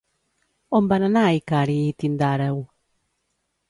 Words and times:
On 0.79 0.85
van 0.93 1.03
anar 1.09 1.27
Icari 1.41 1.79
i 1.91 1.95
Tindàreu? 2.01 2.63